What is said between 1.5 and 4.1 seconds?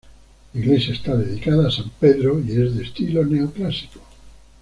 a San Pedro y es de estilo neoclásico.